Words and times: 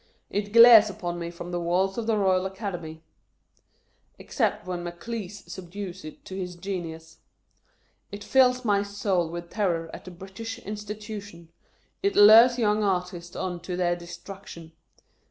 It 0.31 0.51
glares 0.51 0.89
upon 0.89 1.19
me 1.19 1.29
from 1.29 1.51
the 1.51 1.59
walls 1.59 1.95
of 1.95 2.07
the 2.07 2.17
Royal 2.17 2.47
Academy, 2.47 3.03
(ex 4.19 4.37
cept 4.37 4.65
when 4.65 4.83
MACLISE 4.83 5.43
subdues 5.45 6.03
it 6.03 6.25
to 6.25 6.35
his 6.35 6.55
genixis,) 6.55 7.17
it 8.11 8.23
fills 8.23 8.65
my 8.65 8.81
soul 8.81 9.29
with 9.29 9.51
terror 9.51 9.91
at 9.93 10.05
the 10.05 10.09
British 10.09 10.59
Insti 10.61 10.95
tution, 10.95 11.49
it 12.01 12.15
lures 12.15 12.57
young 12.57 12.83
artists 12.83 13.35
on 13.35 13.59
to 13.59 13.77
their 13.77 13.95
de 13.95 14.07
struction. 14.07 14.71